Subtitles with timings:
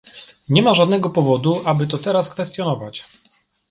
[0.49, 3.05] Nie ma żadnego powodu, aby to teraz kwestionować